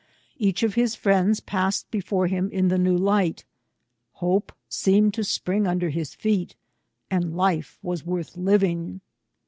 Each 0.39 0.63
of 0.63 0.73
his 0.73 0.95
friends 0.95 1.41
passed 1.41 1.91
before 1.91 2.25
him 2.25 2.49
in 2.51 2.69
the 2.69 2.79
new 2.79 2.97
light; 2.97 3.45
hope 4.13 4.51
seemed 4.67 5.13
to 5.13 5.23
spring 5.23 5.67
under 5.67 5.91
his 5.91 6.15
feet, 6.15 6.55
and 7.11 7.37
life 7.37 7.77
was 7.83 8.03
worth 8.03 8.35
living. 8.35 9.01